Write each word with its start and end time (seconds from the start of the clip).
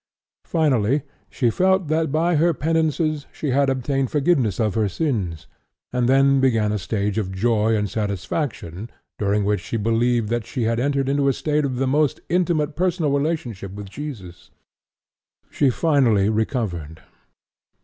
Finally 0.45 1.03
she 1.29 1.51
felt 1.51 1.87
that 1.87 2.11
by 2.11 2.35
her 2.35 2.55
penances 2.55 3.27
she 3.31 3.51
had 3.51 3.69
obtained 3.69 4.09
forgiveness 4.09 4.59
of 4.59 4.73
her 4.73 4.89
sins, 4.89 5.45
and 5.93 6.09
then 6.09 6.39
began 6.39 6.71
a 6.71 6.79
stage 6.79 7.19
of 7.19 7.31
joy 7.31 7.75
and 7.75 7.87
satisfaction 7.87 8.89
during 9.19 9.45
which 9.45 9.59
she 9.61 9.77
believed 9.77 10.29
that 10.29 10.43
she 10.43 10.63
had 10.63 10.79
entered 10.79 11.07
into 11.07 11.27
a 11.27 11.33
state 11.33 11.65
of 11.65 11.75
the 11.75 11.85
most 11.85 12.19
intimate 12.29 12.75
personal 12.75 13.11
relationship 13.11 13.73
with 13.73 13.91
Jesus. 13.91 14.49
She 15.51 15.69
finally 15.69 16.29
recovered. 16.29 17.03